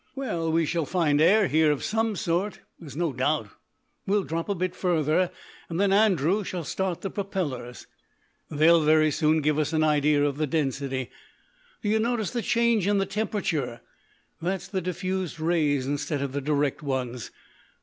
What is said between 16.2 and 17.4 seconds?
of the direct ones.